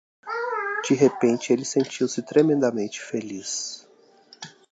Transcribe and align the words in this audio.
De 0.83 0.95
repente, 0.95 1.53
ele 1.53 1.63
sentiu-se 1.63 2.23
tremendamente 2.23 2.99
feliz. 2.99 3.87